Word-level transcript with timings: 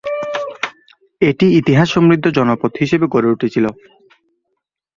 এটি 1.21 1.45
ইতিহাস 1.59 1.87
সমৃদ্ধ 1.95 2.25
জনপদ 2.37 2.71
হিসেবে 2.79 3.05
গড়ে 3.07 3.31
উঠেছিল। 3.31 3.65